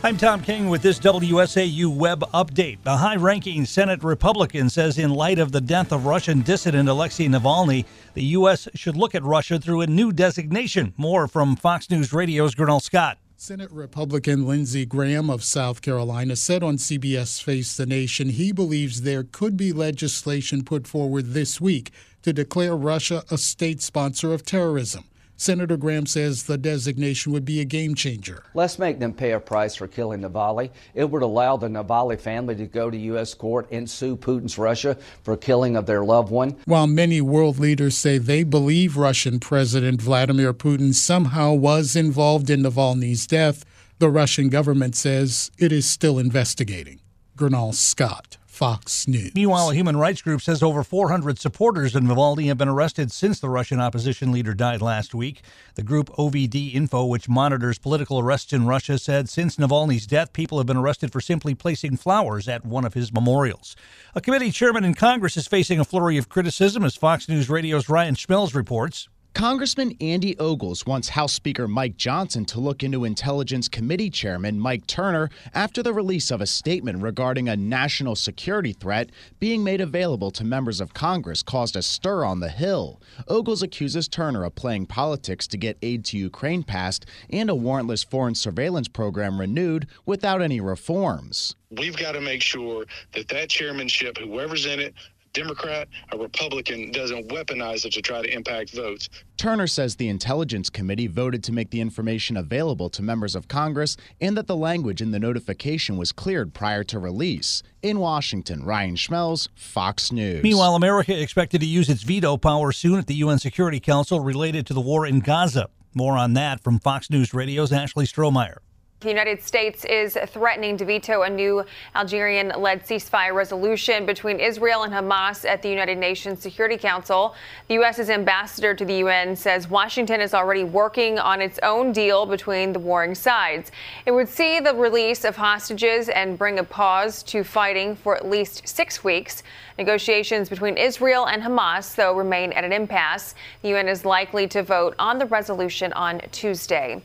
I'm 0.00 0.16
Tom 0.16 0.42
King 0.42 0.68
with 0.68 0.82
this 0.82 1.00
WSAU 1.00 1.92
web 1.92 2.20
update. 2.32 2.78
A 2.86 2.96
high 2.96 3.16
ranking 3.16 3.64
Senate 3.64 4.04
Republican 4.04 4.70
says, 4.70 4.96
in 4.96 5.10
light 5.10 5.40
of 5.40 5.50
the 5.50 5.60
death 5.60 5.90
of 5.90 6.06
Russian 6.06 6.42
dissident 6.42 6.88
Alexei 6.88 7.26
Navalny, 7.26 7.84
the 8.14 8.22
U.S. 8.22 8.68
should 8.76 8.96
look 8.96 9.16
at 9.16 9.24
Russia 9.24 9.58
through 9.58 9.80
a 9.80 9.88
new 9.88 10.12
designation. 10.12 10.94
More 10.96 11.26
from 11.26 11.56
Fox 11.56 11.90
News 11.90 12.12
Radio's 12.12 12.54
Gurnal 12.54 12.80
Scott. 12.80 13.18
Senate 13.36 13.72
Republican 13.72 14.46
Lindsey 14.46 14.86
Graham 14.86 15.28
of 15.28 15.42
South 15.42 15.82
Carolina 15.82 16.36
said 16.36 16.62
on 16.62 16.76
CBS 16.76 17.42
Face 17.42 17.76
the 17.76 17.84
Nation 17.84 18.28
he 18.28 18.52
believes 18.52 19.02
there 19.02 19.24
could 19.24 19.56
be 19.56 19.72
legislation 19.72 20.62
put 20.62 20.86
forward 20.86 21.32
this 21.32 21.60
week 21.60 21.90
to 22.22 22.32
declare 22.32 22.76
Russia 22.76 23.24
a 23.32 23.38
state 23.38 23.82
sponsor 23.82 24.32
of 24.32 24.44
terrorism. 24.44 25.04
Senator 25.40 25.76
Graham 25.76 26.04
says 26.04 26.42
the 26.42 26.58
designation 26.58 27.30
would 27.30 27.44
be 27.44 27.60
a 27.60 27.64
game 27.64 27.94
changer. 27.94 28.42
Let's 28.54 28.76
make 28.76 28.98
them 28.98 29.12
pay 29.12 29.30
a 29.30 29.38
price 29.40 29.76
for 29.76 29.86
killing 29.86 30.20
Navalny. 30.20 30.70
It 30.94 31.08
would 31.08 31.22
allow 31.22 31.56
the 31.56 31.68
Navalny 31.68 32.20
family 32.20 32.56
to 32.56 32.66
go 32.66 32.90
to 32.90 32.96
U.S. 32.96 33.34
court 33.34 33.68
and 33.70 33.88
sue 33.88 34.16
Putin's 34.16 34.58
Russia 34.58 34.96
for 35.22 35.36
killing 35.36 35.76
of 35.76 35.86
their 35.86 36.04
loved 36.04 36.32
one. 36.32 36.56
While 36.64 36.88
many 36.88 37.20
world 37.20 37.60
leaders 37.60 37.96
say 37.96 38.18
they 38.18 38.42
believe 38.42 38.96
Russian 38.96 39.38
President 39.38 40.02
Vladimir 40.02 40.52
Putin 40.52 40.92
somehow 40.92 41.52
was 41.52 41.94
involved 41.94 42.50
in 42.50 42.64
Navalny's 42.64 43.24
death, 43.24 43.64
the 44.00 44.10
Russian 44.10 44.48
government 44.48 44.96
says 44.96 45.52
it 45.56 45.70
is 45.70 45.88
still 45.88 46.18
investigating. 46.18 46.98
Gurnal 47.36 47.74
Scott. 47.74 48.37
Fox 48.58 49.06
News. 49.06 49.36
Meanwhile, 49.36 49.70
a 49.70 49.74
human 49.76 49.96
rights 49.96 50.20
group 50.20 50.42
says 50.42 50.64
over 50.64 50.82
400 50.82 51.38
supporters 51.38 51.94
of 51.94 52.02
Navalny 52.02 52.48
have 52.48 52.58
been 52.58 52.66
arrested 52.66 53.12
since 53.12 53.38
the 53.38 53.48
Russian 53.48 53.78
opposition 53.78 54.32
leader 54.32 54.52
died 54.52 54.82
last 54.82 55.14
week. 55.14 55.42
The 55.76 55.84
group 55.84 56.10
OVD 56.18 56.74
Info, 56.74 57.04
which 57.04 57.28
monitors 57.28 57.78
political 57.78 58.18
arrests 58.18 58.52
in 58.52 58.66
Russia, 58.66 58.98
said 58.98 59.28
since 59.28 59.58
Navalny's 59.58 60.08
death, 60.08 60.32
people 60.32 60.58
have 60.58 60.66
been 60.66 60.76
arrested 60.76 61.12
for 61.12 61.20
simply 61.20 61.54
placing 61.54 61.98
flowers 61.98 62.48
at 62.48 62.66
one 62.66 62.84
of 62.84 62.94
his 62.94 63.12
memorials. 63.12 63.76
A 64.16 64.20
committee 64.20 64.50
chairman 64.50 64.82
in 64.82 64.94
Congress 64.94 65.36
is 65.36 65.46
facing 65.46 65.78
a 65.78 65.84
flurry 65.84 66.16
of 66.16 66.28
criticism, 66.28 66.84
as 66.84 66.96
Fox 66.96 67.28
News 67.28 67.48
Radio's 67.48 67.88
Ryan 67.88 68.16
Schmelz 68.16 68.56
reports. 68.56 69.08
Congressman 69.38 69.96
Andy 70.00 70.36
Ogles 70.40 70.84
wants 70.84 71.10
House 71.10 71.32
Speaker 71.32 71.68
Mike 71.68 71.96
Johnson 71.96 72.44
to 72.46 72.58
look 72.58 72.82
into 72.82 73.04
Intelligence 73.04 73.68
Committee 73.68 74.10
Chairman 74.10 74.58
Mike 74.58 74.84
Turner 74.88 75.30
after 75.54 75.80
the 75.80 75.92
release 75.92 76.32
of 76.32 76.40
a 76.40 76.46
statement 76.46 77.04
regarding 77.04 77.48
a 77.48 77.56
national 77.56 78.16
security 78.16 78.72
threat 78.72 79.10
being 79.38 79.62
made 79.62 79.80
available 79.80 80.32
to 80.32 80.42
members 80.42 80.80
of 80.80 80.92
Congress 80.92 81.44
caused 81.44 81.76
a 81.76 81.82
stir 81.82 82.24
on 82.24 82.40
the 82.40 82.48
Hill. 82.48 83.00
Ogles 83.28 83.62
accuses 83.62 84.08
Turner 84.08 84.42
of 84.42 84.56
playing 84.56 84.86
politics 84.86 85.46
to 85.46 85.56
get 85.56 85.78
aid 85.82 86.04
to 86.06 86.18
Ukraine 86.18 86.64
passed 86.64 87.06
and 87.30 87.48
a 87.48 87.54
warrantless 87.54 88.04
foreign 88.04 88.34
surveillance 88.34 88.88
program 88.88 89.38
renewed 89.38 89.86
without 90.04 90.42
any 90.42 90.60
reforms. 90.60 91.54
We've 91.70 91.96
got 91.96 92.12
to 92.12 92.20
make 92.20 92.42
sure 92.42 92.86
that 93.12 93.28
that 93.28 93.50
chairmanship, 93.50 94.18
whoever's 94.18 94.66
in 94.66 94.80
it, 94.80 94.94
Democrat 95.32 95.88
or 96.12 96.20
Republican 96.20 96.90
doesn't 96.90 97.28
weaponize 97.28 97.84
it 97.84 97.92
to 97.92 98.02
try 98.02 98.22
to 98.22 98.32
impact 98.32 98.74
votes. 98.74 99.08
Turner 99.36 99.66
says 99.66 99.96
the 99.96 100.08
Intelligence 100.08 100.70
Committee 100.70 101.06
voted 101.06 101.44
to 101.44 101.52
make 101.52 101.70
the 101.70 101.80
information 101.80 102.36
available 102.36 102.90
to 102.90 103.02
members 103.02 103.34
of 103.34 103.48
Congress 103.48 103.96
and 104.20 104.36
that 104.36 104.46
the 104.46 104.56
language 104.56 105.00
in 105.00 105.10
the 105.10 105.18
notification 105.18 105.96
was 105.96 106.12
cleared 106.12 106.54
prior 106.54 106.82
to 106.84 106.98
release. 106.98 107.62
In 107.82 108.00
Washington, 108.00 108.64
Ryan 108.64 108.96
Schmelz, 108.96 109.48
Fox 109.54 110.10
News. 110.10 110.42
Meanwhile, 110.42 110.74
America 110.74 111.20
expected 111.20 111.60
to 111.60 111.66
use 111.66 111.88
its 111.88 112.02
veto 112.02 112.36
power 112.36 112.72
soon 112.72 112.98
at 112.98 113.06
the 113.06 113.14
UN 113.14 113.38
Security 113.38 113.80
Council 113.80 114.20
related 114.20 114.66
to 114.66 114.74
the 114.74 114.80
war 114.80 115.06
in 115.06 115.20
Gaza. 115.20 115.68
More 115.94 116.16
on 116.16 116.34
that 116.34 116.60
from 116.60 116.78
Fox 116.78 117.10
News 117.10 117.32
Radio's 117.32 117.72
Ashley 117.72 118.06
Strohmier. 118.06 118.58
The 119.00 119.08
United 119.08 119.40
States 119.44 119.84
is 119.84 120.18
threatening 120.26 120.76
to 120.78 120.84
veto 120.84 121.22
a 121.22 121.30
new 121.30 121.64
Algerian 121.94 122.48
led 122.58 122.84
ceasefire 122.84 123.32
resolution 123.32 124.04
between 124.04 124.40
Israel 124.40 124.82
and 124.82 124.92
Hamas 124.92 125.48
at 125.48 125.62
the 125.62 125.68
United 125.68 125.98
Nations 125.98 126.42
Security 126.42 126.76
Council. 126.76 127.36
The 127.68 127.74
U.S.'s 127.74 128.10
ambassador 128.10 128.74
to 128.74 128.84
the 128.84 128.94
UN 128.94 129.36
says 129.36 129.70
Washington 129.70 130.20
is 130.20 130.34
already 130.34 130.64
working 130.64 131.20
on 131.20 131.40
its 131.40 131.60
own 131.62 131.92
deal 131.92 132.26
between 132.26 132.72
the 132.72 132.80
warring 132.80 133.14
sides. 133.14 133.70
It 134.04 134.10
would 134.10 134.28
see 134.28 134.58
the 134.58 134.74
release 134.74 135.24
of 135.24 135.36
hostages 135.36 136.08
and 136.08 136.36
bring 136.36 136.58
a 136.58 136.64
pause 136.64 137.22
to 137.22 137.44
fighting 137.44 137.94
for 137.94 138.16
at 138.16 138.28
least 138.28 138.66
six 138.66 139.04
weeks. 139.04 139.44
Negotiations 139.78 140.48
between 140.48 140.76
Israel 140.76 141.28
and 141.28 141.40
Hamas, 141.40 141.94
though, 141.94 142.16
remain 142.16 142.50
at 142.50 142.64
an 142.64 142.72
impasse. 142.72 143.36
The 143.62 143.68
UN 143.68 143.86
is 143.86 144.04
likely 144.04 144.48
to 144.48 144.64
vote 144.64 144.96
on 144.98 145.18
the 145.18 145.26
resolution 145.26 145.92
on 145.92 146.20
Tuesday. 146.32 147.00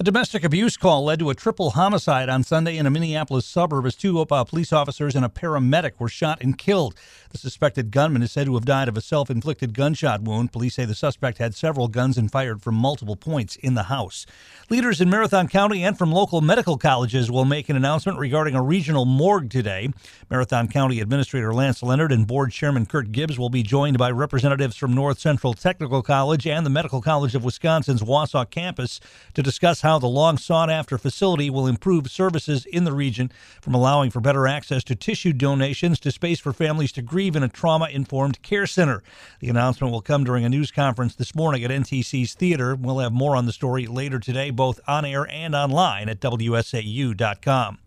A 0.00 0.02
domestic 0.02 0.44
abuse 0.44 0.78
call 0.78 1.04
led 1.04 1.18
to 1.18 1.28
a 1.28 1.34
triple 1.34 1.72
homicide 1.72 2.30
on 2.30 2.42
Sunday 2.42 2.78
in 2.78 2.86
a 2.86 2.90
Minneapolis 2.90 3.44
suburb 3.44 3.84
as 3.84 3.94
two 3.94 4.18
uh, 4.18 4.44
police 4.44 4.72
officers 4.72 5.14
and 5.14 5.26
a 5.26 5.28
paramedic 5.28 5.92
were 5.98 6.08
shot 6.08 6.40
and 6.40 6.56
killed. 6.56 6.94
The 7.32 7.36
suspected 7.36 7.90
gunman 7.90 8.22
is 8.22 8.32
said 8.32 8.46
to 8.46 8.54
have 8.54 8.64
died 8.64 8.88
of 8.88 8.96
a 8.96 9.02
self 9.02 9.28
inflicted 9.28 9.74
gunshot 9.74 10.22
wound. 10.22 10.52
Police 10.52 10.76
say 10.76 10.86
the 10.86 10.94
suspect 10.94 11.36
had 11.36 11.54
several 11.54 11.86
guns 11.86 12.16
and 12.16 12.32
fired 12.32 12.62
from 12.62 12.76
multiple 12.76 13.14
points 13.14 13.56
in 13.56 13.74
the 13.74 13.84
house. 13.84 14.24
Leaders 14.70 15.02
in 15.02 15.10
Marathon 15.10 15.48
County 15.48 15.84
and 15.84 15.98
from 15.98 16.10
local 16.10 16.40
medical 16.40 16.78
colleges 16.78 17.30
will 17.30 17.44
make 17.44 17.68
an 17.68 17.76
announcement 17.76 18.18
regarding 18.18 18.54
a 18.54 18.62
regional 18.62 19.04
morgue 19.04 19.50
today. 19.50 19.90
Marathon 20.30 20.66
County 20.66 21.00
Administrator 21.00 21.52
Lance 21.52 21.82
Leonard 21.82 22.10
and 22.10 22.26
Board 22.26 22.52
Chairman 22.52 22.86
Kurt 22.86 23.12
Gibbs 23.12 23.38
will 23.38 23.50
be 23.50 23.62
joined 23.62 23.98
by 23.98 24.10
representatives 24.10 24.76
from 24.76 24.94
North 24.94 25.18
Central 25.18 25.52
Technical 25.52 26.02
College 26.02 26.46
and 26.46 26.64
the 26.64 26.70
Medical 26.70 27.02
College 27.02 27.34
of 27.34 27.44
Wisconsin's 27.44 28.00
Wausau 28.00 28.48
campus 28.48 28.98
to 29.34 29.42
discuss 29.42 29.82
how 29.82 29.89
how 29.90 29.98
the 29.98 30.06
long 30.06 30.38
sought 30.38 30.70
after 30.70 30.96
facility 30.96 31.50
will 31.50 31.66
improve 31.66 32.08
services 32.08 32.64
in 32.66 32.84
the 32.84 32.92
region 32.92 33.28
from 33.60 33.74
allowing 33.74 34.08
for 34.08 34.20
better 34.20 34.46
access 34.46 34.84
to 34.84 34.94
tissue 34.94 35.32
donations 35.32 35.98
to 35.98 36.12
space 36.12 36.38
for 36.38 36.52
families 36.52 36.92
to 36.92 37.02
grieve 37.02 37.34
in 37.34 37.42
a 37.42 37.48
trauma 37.48 37.88
informed 37.88 38.40
care 38.40 38.68
center. 38.68 39.02
The 39.40 39.48
announcement 39.48 39.92
will 39.92 40.00
come 40.00 40.22
during 40.22 40.44
a 40.44 40.48
news 40.48 40.70
conference 40.70 41.16
this 41.16 41.34
morning 41.34 41.64
at 41.64 41.72
NTC's 41.72 42.34
Theater. 42.34 42.76
We'll 42.76 43.00
have 43.00 43.10
more 43.10 43.34
on 43.34 43.46
the 43.46 43.52
story 43.52 43.88
later 43.88 44.20
today, 44.20 44.50
both 44.50 44.78
on 44.86 45.04
air 45.04 45.26
and 45.28 45.56
online 45.56 46.08
at 46.08 46.20
WSAU.com. 46.20 47.78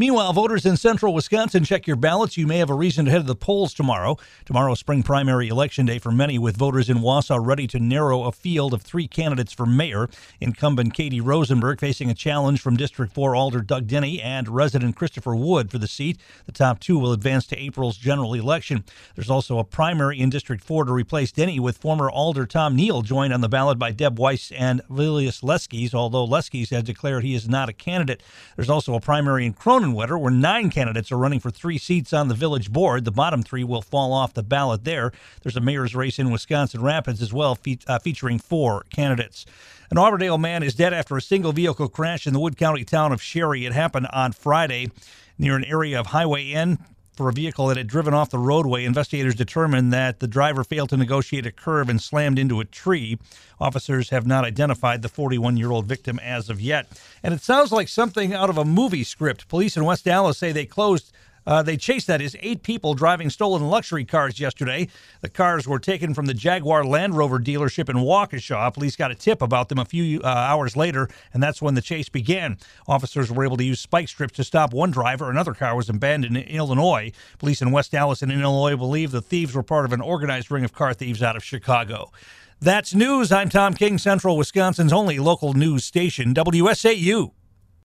Meanwhile, 0.00 0.32
voters 0.32 0.64
in 0.64 0.78
central 0.78 1.12
Wisconsin, 1.12 1.62
check 1.62 1.86
your 1.86 1.94
ballots. 1.94 2.38
You 2.38 2.46
may 2.46 2.56
have 2.56 2.70
a 2.70 2.74
reason 2.74 3.04
to 3.04 3.10
head 3.10 3.20
to 3.20 3.26
the 3.26 3.34
polls 3.34 3.74
tomorrow. 3.74 4.16
Tomorrow, 4.46 4.74
spring 4.76 5.02
primary 5.02 5.48
election 5.48 5.84
day 5.84 5.98
for 5.98 6.10
many, 6.10 6.38
with 6.38 6.56
voters 6.56 6.88
in 6.88 7.00
Wausau 7.00 7.38
ready 7.38 7.66
to 7.66 7.78
narrow 7.78 8.24
a 8.24 8.32
field 8.32 8.72
of 8.72 8.80
three 8.80 9.06
candidates 9.06 9.52
for 9.52 9.66
mayor. 9.66 10.08
Incumbent 10.40 10.94
Katie 10.94 11.20
Rosenberg 11.20 11.80
facing 11.80 12.08
a 12.08 12.14
challenge 12.14 12.62
from 12.62 12.78
District 12.78 13.12
4 13.12 13.36
Alder 13.36 13.60
Doug 13.60 13.88
Diny 13.88 14.22
and 14.22 14.48
resident 14.48 14.96
Christopher 14.96 15.36
Wood 15.36 15.70
for 15.70 15.76
the 15.76 15.86
seat. 15.86 16.18
The 16.46 16.52
top 16.52 16.80
two 16.80 16.98
will 16.98 17.12
advance 17.12 17.46
to 17.48 17.58
April's 17.58 17.98
general 17.98 18.32
election. 18.32 18.84
There's 19.16 19.28
also 19.28 19.58
a 19.58 19.64
primary 19.64 20.18
in 20.18 20.30
District 20.30 20.64
4 20.64 20.86
to 20.86 20.92
replace 20.94 21.30
Diny, 21.30 21.60
with 21.60 21.76
former 21.76 22.10
Alder 22.10 22.46
Tom 22.46 22.74
Neal 22.74 23.02
joined 23.02 23.34
on 23.34 23.42
the 23.42 23.50
ballot 23.50 23.78
by 23.78 23.92
Deb 23.92 24.18
Weiss 24.18 24.50
and 24.52 24.80
Vilius 24.88 25.42
Leskes, 25.42 25.92
although 25.92 26.26
Leskes 26.26 26.70
has 26.70 26.84
declared 26.84 27.22
he 27.22 27.34
is 27.34 27.50
not 27.50 27.68
a 27.68 27.74
candidate. 27.74 28.22
There's 28.56 28.70
also 28.70 28.94
a 28.94 29.00
primary 29.00 29.44
in 29.44 29.52
Cronin 29.52 29.89
Wetter, 29.94 30.18
where 30.18 30.30
nine 30.30 30.70
candidates 30.70 31.12
are 31.12 31.18
running 31.18 31.40
for 31.40 31.50
three 31.50 31.78
seats 31.78 32.12
on 32.12 32.28
the 32.28 32.34
village 32.34 32.72
board. 32.72 33.04
The 33.04 33.10
bottom 33.10 33.42
three 33.42 33.64
will 33.64 33.82
fall 33.82 34.12
off 34.12 34.34
the 34.34 34.42
ballot 34.42 34.84
there. 34.84 35.12
There's 35.42 35.56
a 35.56 35.60
mayor's 35.60 35.94
race 35.94 36.18
in 36.18 36.30
Wisconsin 36.30 36.82
Rapids 36.82 37.22
as 37.22 37.32
well, 37.32 37.54
fe- 37.54 37.78
uh, 37.86 37.98
featuring 37.98 38.38
four 38.38 38.84
candidates. 38.90 39.46
An 39.90 39.98
Auburndale 39.98 40.38
man 40.38 40.62
is 40.62 40.74
dead 40.74 40.94
after 40.94 41.16
a 41.16 41.22
single 41.22 41.52
vehicle 41.52 41.88
crash 41.88 42.26
in 42.26 42.32
the 42.32 42.40
Wood 42.40 42.56
County 42.56 42.84
town 42.84 43.12
of 43.12 43.20
Sherry. 43.22 43.66
It 43.66 43.72
happened 43.72 44.06
on 44.12 44.32
Friday 44.32 44.90
near 45.38 45.56
an 45.56 45.64
area 45.64 45.98
of 45.98 46.06
Highway 46.06 46.52
N 46.52 46.78
for 47.20 47.28
a 47.28 47.32
vehicle 47.34 47.66
that 47.66 47.76
had 47.76 47.86
driven 47.86 48.14
off 48.14 48.30
the 48.30 48.38
roadway. 48.38 48.82
Investigators 48.82 49.34
determined 49.34 49.92
that 49.92 50.20
the 50.20 50.26
driver 50.26 50.64
failed 50.64 50.88
to 50.88 50.96
negotiate 50.96 51.44
a 51.44 51.52
curve 51.52 51.90
and 51.90 52.00
slammed 52.00 52.38
into 52.38 52.60
a 52.60 52.64
tree. 52.64 53.18
Officers 53.60 54.08
have 54.08 54.26
not 54.26 54.42
identified 54.42 55.02
the 55.02 55.08
41 55.10 55.58
year 55.58 55.70
old 55.70 55.84
victim 55.84 56.18
as 56.20 56.48
of 56.48 56.62
yet. 56.62 56.86
And 57.22 57.34
it 57.34 57.42
sounds 57.42 57.72
like 57.72 57.88
something 57.88 58.32
out 58.32 58.48
of 58.48 58.56
a 58.56 58.64
movie 58.64 59.04
script. 59.04 59.48
Police 59.48 59.76
in 59.76 59.84
West 59.84 60.08
Allis 60.08 60.38
say 60.38 60.50
they 60.50 60.64
closed 60.64 61.12
uh, 61.50 61.62
they 61.62 61.76
chased, 61.76 62.06
that 62.06 62.20
is, 62.22 62.36
eight 62.40 62.62
people 62.62 62.94
driving 62.94 63.28
stolen 63.28 63.68
luxury 63.68 64.04
cars 64.04 64.38
yesterday. 64.38 64.86
The 65.20 65.28
cars 65.28 65.66
were 65.66 65.80
taken 65.80 66.14
from 66.14 66.26
the 66.26 66.32
Jaguar 66.32 66.84
Land 66.84 67.16
Rover 67.16 67.40
dealership 67.40 67.88
in 67.88 67.96
Waukesha. 67.96 68.72
Police 68.72 68.94
got 68.94 69.10
a 69.10 69.16
tip 69.16 69.42
about 69.42 69.68
them 69.68 69.78
a 69.78 69.84
few 69.84 70.20
uh, 70.20 70.28
hours 70.28 70.76
later, 70.76 71.08
and 71.34 71.42
that's 71.42 71.60
when 71.60 71.74
the 71.74 71.82
chase 71.82 72.08
began. 72.08 72.56
Officers 72.86 73.32
were 73.32 73.44
able 73.44 73.56
to 73.56 73.64
use 73.64 73.80
spike 73.80 74.06
strips 74.06 74.34
to 74.34 74.44
stop 74.44 74.72
one 74.72 74.92
driver. 74.92 75.28
Another 75.28 75.52
car 75.52 75.74
was 75.74 75.88
abandoned 75.88 76.36
in 76.36 76.44
Illinois. 76.44 77.10
Police 77.38 77.60
in 77.60 77.72
West 77.72 77.96
Allis 77.96 78.22
and 78.22 78.30
Illinois 78.30 78.76
believe 78.76 79.10
the 79.10 79.20
thieves 79.20 79.52
were 79.52 79.64
part 79.64 79.84
of 79.84 79.92
an 79.92 80.00
organized 80.00 80.52
ring 80.52 80.64
of 80.64 80.72
car 80.72 80.94
thieves 80.94 81.20
out 81.20 81.34
of 81.34 81.42
Chicago. 81.42 82.12
That's 82.60 82.94
news. 82.94 83.32
I'm 83.32 83.48
Tom 83.48 83.74
King, 83.74 83.98
Central 83.98 84.36
Wisconsin's 84.36 84.92
only 84.92 85.18
local 85.18 85.54
news 85.54 85.84
station, 85.84 86.32
WSAU. 86.32 87.32